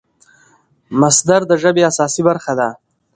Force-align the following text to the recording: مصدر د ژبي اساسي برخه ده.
مصدر 0.99 1.41
د 1.49 1.53
ژبي 1.61 1.81
اساسي 1.91 2.21
برخه 2.29 2.53
ده. 2.59 2.69